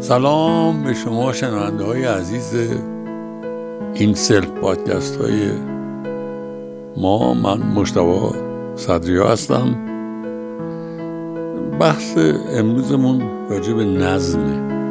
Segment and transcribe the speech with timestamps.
[0.00, 2.54] سلام به شما شنونده های عزیز
[3.94, 5.50] این سلف پادکست های
[6.96, 7.34] ما.
[7.34, 8.34] من مشتبا
[8.76, 9.74] صدریا هستم.
[11.80, 12.18] بحث
[12.52, 14.83] امروزمون راجع به نظمه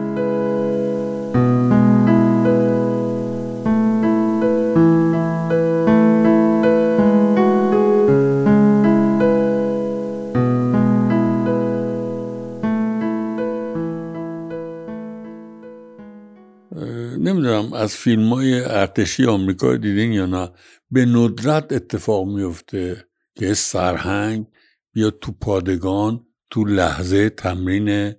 [18.03, 20.51] فیلم های ارتشی آمریکا دیدین یا نه؟
[20.91, 24.47] به ندرت اتفاق میفته که سرهنگ
[24.93, 28.15] بیاد تو پادگان تو لحظه تمرین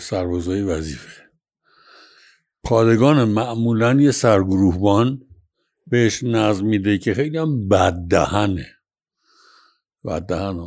[0.00, 1.22] سربازای وظیفه.
[2.64, 5.22] پادگان معمولا یه سرگروهبان
[5.86, 8.66] بهش نظم میده که خیلی هم بددهنه.
[10.04, 10.58] بددهن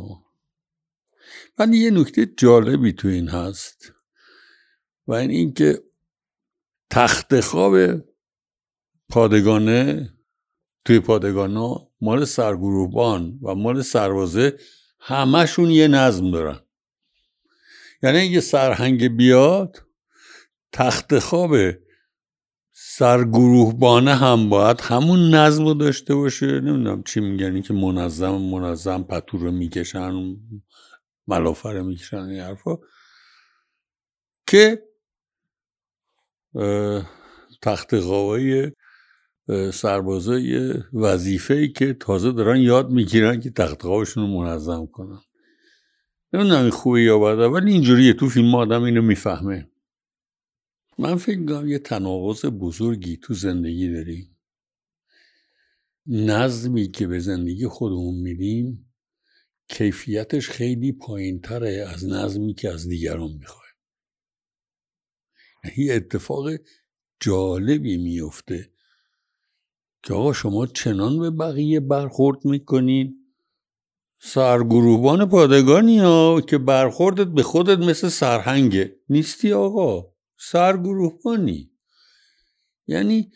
[1.58, 3.92] ولی یه نکته جالبی تو این هست
[5.06, 5.91] و این اینکه
[6.92, 7.76] تخت خواب
[9.08, 10.12] پادگانه
[10.84, 14.58] توی پادگانا مال سرگروهبان و مال سربازه
[15.00, 16.60] همشون یه نظم دارن.
[18.02, 19.82] یعنی اگه سرهنگ بیاد
[20.72, 21.56] تخت خواب
[22.72, 26.46] سرگروهبانه هم باید همون نظم رو داشته باشه.
[26.46, 30.36] نمی‌دونم چی میگن که منظم منظم پتور رو می‌کشن
[31.26, 32.76] ملافر می‌کشن این حرفا.
[34.46, 34.91] که
[37.62, 38.72] تخت خوابای
[39.72, 45.20] سربازای وظیفه ای که تازه دارن یاد می‌گیرن که تخت خوابشون رو منظم کنن.
[46.32, 48.12] نمی‌دونم این خوبه یا بده ولی اینجوریه.
[48.12, 49.68] تو فیلم آدم اینو می‌فهمه.
[50.98, 54.38] من فکر می‌کنم یه تناقض بزرگی تو زندگی داریم.
[56.06, 58.92] نظمی که به زندگی خودمون میدیم
[59.68, 63.61] کیفیتش خیلی پایین تره از نظمی که از دیگران می‌خوایم
[65.76, 66.50] یه اتفاق
[67.20, 68.70] جالبی میفته
[70.02, 73.18] که آقا شما چنان به بقیه برخورد می‌کنین.
[74.20, 78.96] سرگروهبان پادگانی ها که برخوردت به خودت مثل سرهنگه.
[79.08, 80.12] نیستی آقا.
[80.38, 81.70] سرگروهبانی.
[82.86, 83.32] یعنی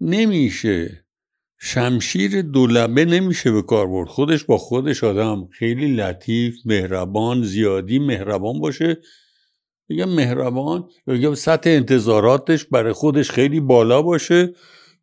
[0.00, 1.06] نمیشه.
[1.58, 4.08] شمشیر دولبه نمیشه به کار برد.
[4.08, 5.46] خودش با خودش آدم.
[5.46, 9.02] خیلی لطیف مهربان زیادی مهربان باشه.
[9.88, 10.88] بگم مهربان.
[11.06, 14.54] بگم سطح انتظاراتش برای خودش خیلی بالا باشه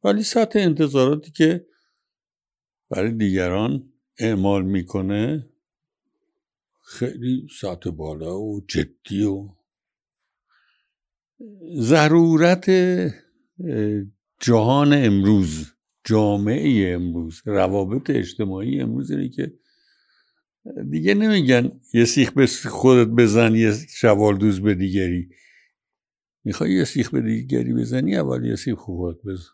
[0.03, 1.65] ولی سطح انتظاراتی که
[2.89, 5.49] برای دیگران اعمال می‌کنه
[6.81, 9.49] خیلی سطح بالا و جدی و
[11.75, 12.71] ضرورت
[14.39, 15.73] جهان امروز
[16.03, 19.53] جامعه امروز روابط اجتماعی امروز اینه که
[20.89, 25.29] دیگه نمیگن یه سیخ به خودت بزن یه شوال دوز به دیگری.
[26.43, 29.49] می‌خوای یه سیخ به دیگری بزنی اول یه سیخ خودت بزن.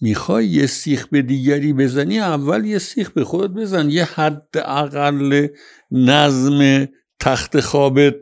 [0.00, 3.90] می‌خوای یه سیخ به دیگری بزنی اول یه سیخ به خودت بزن.
[3.90, 5.48] یه حد اقل
[5.90, 6.88] نظم
[7.20, 8.14] تخت خوابت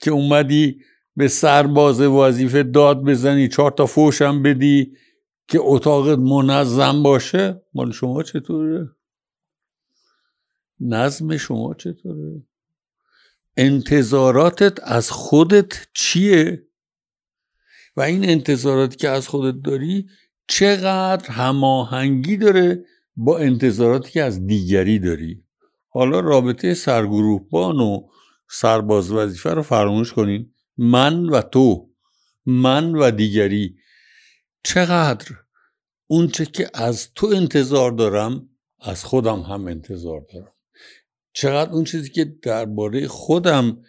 [0.00, 0.80] که اومدی
[1.16, 4.92] به سرباز وظیفه داد بزنی چهار تا فوشم بدی
[5.48, 7.62] که اتاقت منظم باشه.
[7.74, 8.95] مال شما چطوره؟
[10.80, 12.42] نظم شما چطوره؟
[13.56, 16.66] انتظاراتت از خودت چیه؟
[17.96, 20.08] و این انتظاراتی که از خودت داری
[20.48, 22.84] چقدر هماهنگی داره
[23.16, 25.44] با انتظاراتی که از دیگری داری؟
[25.88, 28.08] حالا رابطه سرگروهبان و
[28.50, 30.52] سرباز وظیفه رو فراموش کنین.
[30.76, 31.90] من و تو
[32.46, 33.76] من و دیگری.
[34.62, 35.26] چقدر
[36.06, 38.48] اونچه که از تو انتظار دارم
[38.80, 40.55] از خودم هم انتظار دارم.
[41.36, 43.82] چقدر اون چیزی که درباره خودم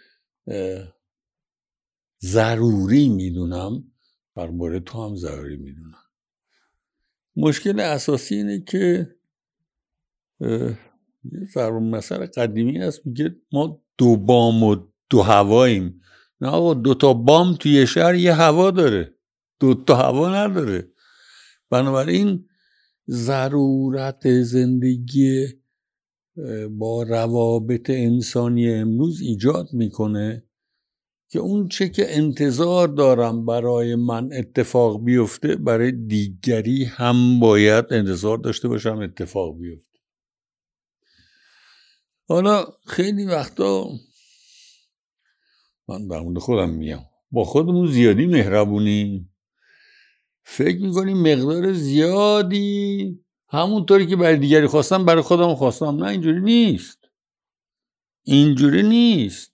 [2.22, 3.92] ضروری می‌دونم
[4.36, 6.04] درباره تو هم ضروری می‌دونم.
[7.36, 9.16] مشکل اساسی اینه که
[11.24, 14.76] یه مثل قدیمی هست میگه ما دو بام و
[15.10, 16.02] دو هواییم.
[16.42, 19.16] نه آقا دو تا بام توی شهر یه هوا داره.
[19.60, 20.92] دو تا هوا نداره.
[21.70, 22.50] بنابراین
[23.10, 25.57] ضرورت زندگی
[26.70, 30.44] با روابط انسانی امروز ایجاد می‌کنه
[31.30, 38.38] که اون چه که انتظار دارم برای من اتفاق بیفته برای دیگری هم باید انتظار
[38.38, 40.00] داشته باشم اتفاق بیفته.
[42.28, 43.90] حالا خیلی وقتا
[45.88, 49.34] من در مورد خودم میام با خودمون زیادی مهربونیم.
[50.44, 53.20] فکر می‌کنیم مقدار زیادی
[53.50, 56.04] همونطوری که برای دیگری خواستم برای خودم خواستم.
[56.04, 57.00] نه اینجوری نیست.
[58.24, 59.54] اینجوری نیست.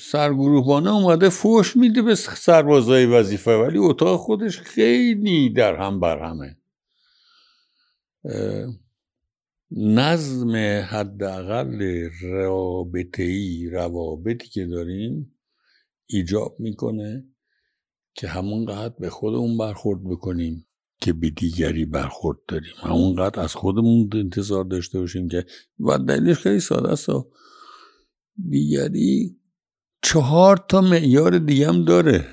[0.00, 6.56] سرگروهبانه اومده فوش میده به سربازای وظیفه ولی اتاق خودش خیلی در هم بر همه.
[9.70, 10.56] نظم
[10.90, 15.36] حداقل رابطه ای روابطی که داریم
[16.06, 17.24] ایجاب می‌کنه
[18.14, 20.66] که همونقدر به خودمون برخورد بکنیم.
[21.04, 22.74] که به دیگری برخورد داریم.
[22.76, 25.46] همونقدر از خودمون انتظار داشته باشیم که
[25.80, 27.08] و دلیلش خیلی ساده است.
[28.50, 29.40] دیگری
[30.02, 32.28] چهار تا معیار دیگه هم داره.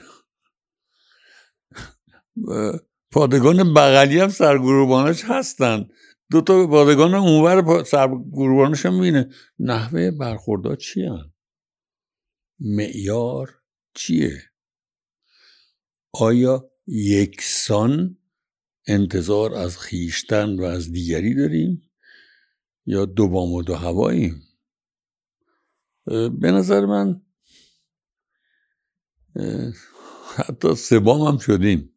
[3.12, 5.88] پادگان بغلی هم سرگروبانش هستن.
[6.32, 9.30] دو تا پادگان اونور سرگروبانش هم می‌بینه.
[9.60, 11.34] نحوه برخوردها چی هم؟
[12.60, 13.62] معیار
[13.96, 14.42] چیه؟
[16.14, 18.18] آیا یکسان
[18.88, 21.92] انتظار از خیشتن و از دیگری داریم
[22.86, 24.44] یا دو بام و دو هواییم؟
[26.40, 27.22] به نظر من
[30.36, 31.88] حتی سبام هم شدیم.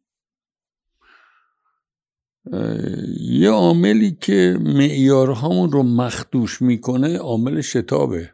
[3.19, 8.31] یه عاملی که معیارهامون رو مخدوش می‌کنه عامل شتابه.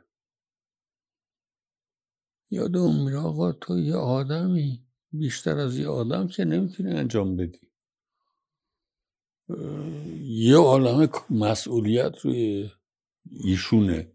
[2.50, 7.71] یادم میره آقا تو یه آدمی بیشتر از یه آدم که نمی‌تونی انجام بدی.
[10.22, 12.70] یه عالم مسئولیت روی
[13.32, 14.12] ایشونه.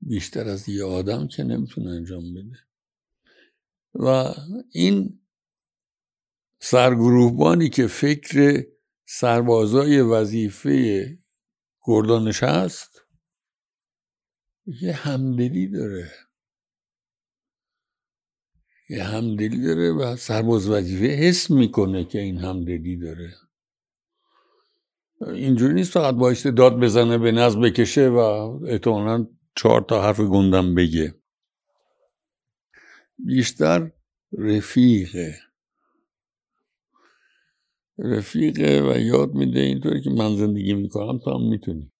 [0.00, 2.58] بیشتر از یه آدم که نمی‌تونه انجام بده.
[3.94, 4.34] و
[4.72, 5.20] این
[6.60, 8.66] سرگروهبانی که فکر
[9.06, 11.18] سربازای وظیفه
[11.82, 13.00] گردانش هست
[14.66, 16.12] یه همدلی داره.
[18.88, 23.34] یه همدلی داره و سرباز وظیفه حس می‌کنه که این همدلی داره.
[25.20, 28.18] اینجوری نیست فقط با داد بزنه به نظم بکشه و
[28.66, 29.26] احتمالا
[29.56, 31.14] چهار تا حرف گندم بگه.
[33.18, 33.92] بیشتر
[34.32, 35.38] رفیقه.
[37.98, 41.92] رفیقه و یاد میده اینطوری که من زندگی می‌کنم تو هم می‌تونی.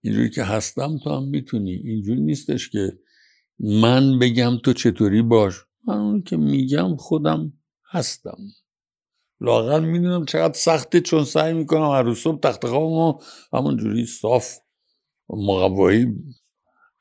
[0.00, 1.72] اینجوری که هستم تو هم می‌تونی.
[1.72, 2.98] اینجوری نیستش که
[3.58, 5.54] من بگم تو چطوری باش.
[5.86, 7.52] من اون که میگم خودم
[7.90, 8.38] هستم.
[9.40, 13.20] لاغر می‌دونم چقدر سخته چون سعی می‌کنم هر روز صبح تخت خوابمو
[13.52, 14.56] همونجوری صاف
[15.30, 16.06] مقوایی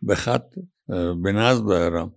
[0.01, 0.54] به خط
[1.24, 2.13] به نزد برم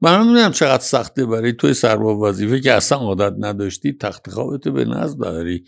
[0.00, 4.84] من می‌دونم چقدر سخته برای توی سرباب وظیفه که اصلا عادت نداشتی تخت خوابتو به
[5.18, 5.64] بری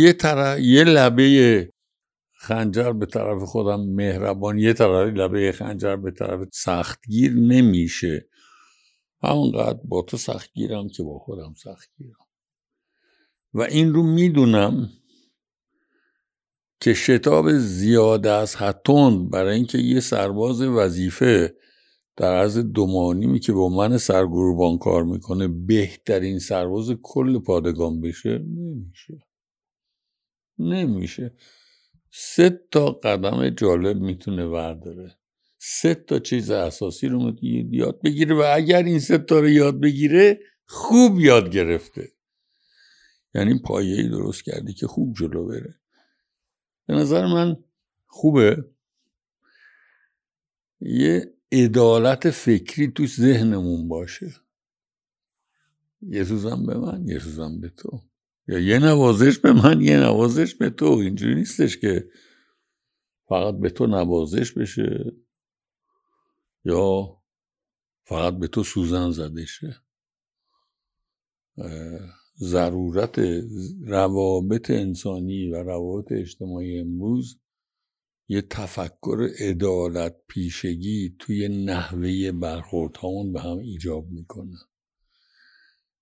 [0.00, 1.70] یه طرف یه لبه
[2.34, 8.28] خنجر به طرف خودم مهربان یه طرف لبه خنجر به طرف سختگیر نمیشه.
[9.22, 12.26] همونقدر با تو سختگیرم که با خودم سختگیرم
[13.54, 14.90] و این رو می‌دونم
[16.80, 21.56] که شتاب زیاد از حتون برای اینکه یه سرباز وظیفه
[22.16, 29.18] در عرض دومانیمی که با من سرگروبان کار می‌کنه بهترین سرباز کل پادگان بشه نمیشه.
[30.58, 31.34] نمیشه.
[32.10, 35.16] سه تا قدم جالب می‌تونه ورداره.
[35.64, 37.36] سه تا چیز اساسی رو
[37.70, 42.12] یاد بگیره و اگر این سه تا رو یاد بگیره خوب یاد گرفته.
[43.34, 45.74] یعنی پایه‌ای درست کردی که خوب جلو بره.
[46.86, 47.56] به نظر من
[48.06, 48.64] خوبه.
[50.80, 54.34] یه عدالت فکری تو ذهنمون باشه.
[56.02, 58.02] یه سوزم به من یه سوزم به تو.
[58.48, 60.84] یا یه نوازش به من یه نوازش به تو.
[60.84, 62.08] اینجوری نیستش که
[63.28, 65.12] فقط به تو نوازش بشه.
[66.64, 67.18] یا
[68.04, 69.76] فقط به تو سوزن زده شه؟
[72.38, 73.18] ضرورت
[73.86, 77.38] روابط انسانی و روابط اجتماعی امروز
[78.28, 84.56] یه تفکر عدالت پیشگی توی نحوه برخوردهامون به هم ایجاب می‌کنه.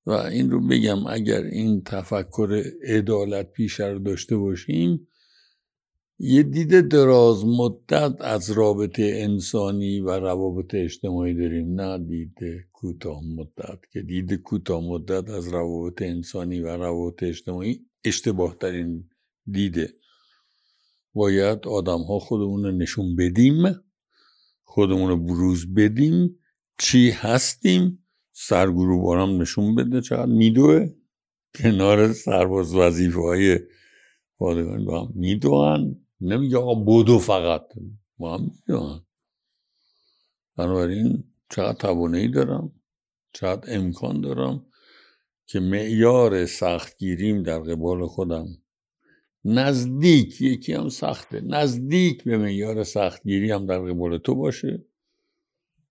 [0.07, 5.09] و این رو بگم اگر این تفکر عدالت پیشه رو داشته باشیم
[6.23, 12.39] یه دید دراز مدت از رابطه انسانی و روابط اجتماعی داریم نه دید
[12.73, 13.79] کوتاه مدت.
[13.93, 19.11] که دید کوتاه مدت از روابط انسانی و روابط اجتماعی اشتباه ترین
[19.47, 19.95] دیده
[21.15, 23.75] باید آدم ها خودمون رو نشون بدیم
[24.63, 26.39] خودمون رو بروز بدیم
[26.79, 30.89] چی هستیم سرگروه بارم نشون بده چقدر میدوه.
[31.55, 33.59] کنار سرباز وظیفه های
[34.39, 35.97] پادگان با هم میدوهن.
[36.21, 37.69] نمیگه آقا بودو فقط.
[38.19, 39.01] با هم می‌دونن
[40.57, 42.73] بنابراین چقدر توانایی دارم
[43.37, 44.67] شاید امکان دارم
[45.47, 48.47] که معیار سختگیریم در قبال خودم
[49.45, 54.85] نزدیک یکی هم سخته نزدیک به معیار سختگیری هم در قبال تو باشه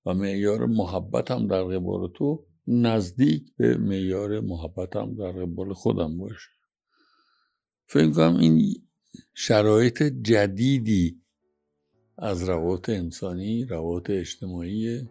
[0.06, 6.18] و معیار محبت هم در قبال تو نزدیک به معیار محبت هم در قبال خودم
[6.18, 6.50] باشه.
[7.88, 8.89] فکر کنم این
[9.34, 11.22] شرایط جدیدی
[12.18, 15.10] از روابط انسانی روابط اجتماعی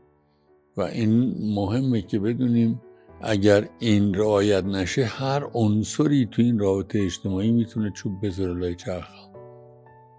[0.76, 2.80] و این مهمه که بدونیم
[3.20, 9.28] اگر این رعایت نشه هر عنصری تو این رابطه اجتماعی می‌تونه چوب بذاره لای چرخ.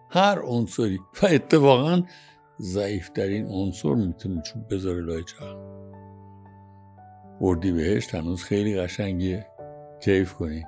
[0.10, 2.04] هر عنصری و اتفاقا
[2.62, 5.58] ضعیفترین عنصر می‌تونه چوب بذاره لای چرخ.
[7.42, 9.48] اردی بهشت هنوز خیلی قشنگیه.
[10.02, 10.64] کیف کنی.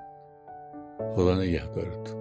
[1.15, 2.20] خدا نگهدارتون